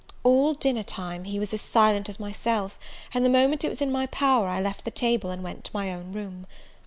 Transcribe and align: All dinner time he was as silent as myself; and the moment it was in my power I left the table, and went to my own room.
All 0.23 0.55
dinner 0.55 0.81
time 0.81 1.25
he 1.25 1.37
was 1.37 1.53
as 1.53 1.61
silent 1.61 2.09
as 2.09 2.19
myself; 2.19 2.79
and 3.13 3.23
the 3.23 3.29
moment 3.29 3.63
it 3.63 3.69
was 3.69 3.83
in 3.83 3.91
my 3.91 4.07
power 4.07 4.47
I 4.47 4.59
left 4.59 4.83
the 4.83 4.89
table, 4.89 5.29
and 5.29 5.43
went 5.43 5.63
to 5.65 5.71
my 5.75 5.93
own 5.93 6.11
room. 6.11 6.47